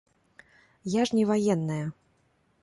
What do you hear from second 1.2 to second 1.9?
ваенная.